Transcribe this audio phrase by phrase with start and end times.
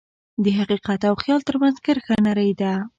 [0.43, 2.73] د حقیقت او خیال ترمنځ کرښه نری ده.